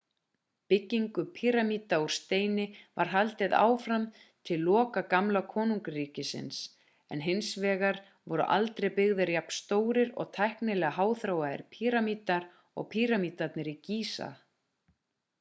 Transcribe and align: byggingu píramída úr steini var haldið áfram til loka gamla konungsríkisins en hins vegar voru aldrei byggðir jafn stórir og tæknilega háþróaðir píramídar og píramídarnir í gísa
byggingu 0.71 1.23
píramída 1.37 1.97
úr 2.05 2.13
steini 2.15 2.63
var 2.99 3.11
haldið 3.15 3.53
áfram 3.57 4.07
til 4.49 4.63
loka 4.69 5.03
gamla 5.11 5.43
konungsríkisins 5.51 6.63
en 7.17 7.23
hins 7.27 7.51
vegar 7.67 8.01
voru 8.33 8.49
aldrei 8.57 8.91
byggðir 8.97 9.33
jafn 9.37 9.55
stórir 9.59 10.11
og 10.23 10.33
tæknilega 10.39 10.93
háþróaðir 10.99 11.67
píramídar 11.77 12.51
og 12.81 12.91
píramídarnir 12.97 13.71
í 13.77 13.77
gísa 13.91 14.35